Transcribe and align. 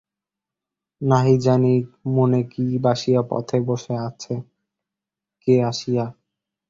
নাহি 1.01 1.35
জানি 1.37 1.73
মনে 2.15 2.41
কী 2.43 2.65
বাসিয়া 2.77 3.21
পথে 3.29 3.57
বসে 3.67 3.93
আছে 4.07 4.33
কে 5.41 5.53
আসিয়া। 5.63 6.05